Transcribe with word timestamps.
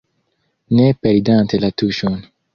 Ne 0.79 0.87
perdante 1.03 1.61
la 1.67 1.71
tuŝon. 1.83 2.19